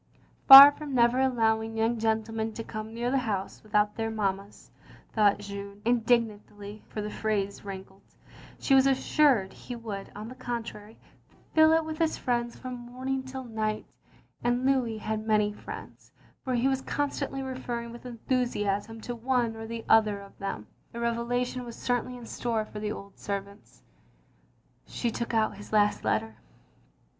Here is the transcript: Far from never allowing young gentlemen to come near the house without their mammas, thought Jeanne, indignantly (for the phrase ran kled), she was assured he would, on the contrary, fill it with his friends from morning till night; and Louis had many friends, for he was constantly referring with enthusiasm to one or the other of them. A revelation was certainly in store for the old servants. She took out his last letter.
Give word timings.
Far 0.47 0.71
from 0.71 0.95
never 0.95 1.19
allowing 1.19 1.77
young 1.77 1.99
gentlemen 1.99 2.53
to 2.53 2.63
come 2.63 2.91
near 2.91 3.11
the 3.11 3.19
house 3.19 3.61
without 3.61 3.93
their 3.97 4.09
mammas, 4.09 4.71
thought 5.13 5.37
Jeanne, 5.37 5.79
indignantly 5.85 6.81
(for 6.89 7.03
the 7.03 7.11
phrase 7.11 7.63
ran 7.63 7.85
kled), 7.85 8.01
she 8.57 8.73
was 8.73 8.87
assured 8.87 9.53
he 9.53 9.75
would, 9.75 10.11
on 10.15 10.27
the 10.27 10.33
contrary, 10.33 10.97
fill 11.53 11.71
it 11.71 11.85
with 11.85 11.99
his 11.99 12.17
friends 12.17 12.57
from 12.57 12.73
morning 12.73 13.21
till 13.21 13.43
night; 13.43 13.85
and 14.43 14.65
Louis 14.65 14.97
had 14.97 15.23
many 15.23 15.53
friends, 15.53 16.11
for 16.43 16.55
he 16.55 16.67
was 16.67 16.81
constantly 16.81 17.43
referring 17.43 17.91
with 17.91 18.07
enthusiasm 18.07 19.01
to 19.01 19.13
one 19.13 19.55
or 19.55 19.67
the 19.67 19.85
other 19.87 20.19
of 20.19 20.35
them. 20.39 20.65
A 20.95 20.99
revelation 20.99 21.63
was 21.63 21.75
certainly 21.75 22.17
in 22.17 22.25
store 22.25 22.65
for 22.65 22.79
the 22.79 22.91
old 22.91 23.19
servants. 23.19 23.83
She 24.87 25.11
took 25.11 25.35
out 25.35 25.57
his 25.57 25.71
last 25.71 26.03
letter. 26.03 26.37